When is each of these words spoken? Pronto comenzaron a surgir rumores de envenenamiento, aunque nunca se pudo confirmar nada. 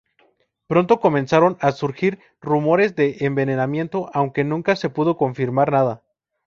Pronto 0.65 0.99
comenzaron 0.99 1.57
a 1.59 1.71
surgir 1.73 2.17
rumores 2.41 2.95
de 2.95 3.17
envenenamiento, 3.19 4.09
aunque 4.13 4.43
nunca 4.43 4.75
se 4.75 4.89
pudo 4.89 5.15
confirmar 5.15 5.71
nada. 5.71 6.01